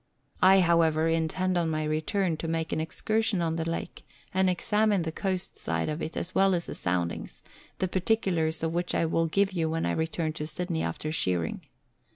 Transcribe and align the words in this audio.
I, 0.41 0.61
however, 0.61 1.07
intend 1.07 1.59
on 1.59 1.69
my 1.69 1.83
return 1.83 2.35
to 2.37 2.47
make 2.47 2.73
an 2.73 2.81
excursion 2.81 3.39
on 3.39 3.55
the 3.55 3.69
lake, 3.69 4.03
and 4.33 4.49
examine 4.49 5.03
the 5.03 5.11
coast 5.11 5.59
side 5.59 5.89
of 5.89 6.01
it 6.01 6.17
as 6.17 6.33
well 6.33 6.55
as 6.55 6.65
the 6.65 6.73
soundings, 6.73 7.43
the 7.77 7.87
particulars 7.87 8.63
of 8.63 8.73
which 8.73 8.95
I 8.95 9.05
will 9.05 9.27
give 9.27 9.51
you 9.53 9.69
when 9.69 9.85
I 9.85 9.91
return 9.91 10.33
to 10.33 10.47
Sydney 10.47 10.81
after 10.81 11.11
shearing. 11.11 11.61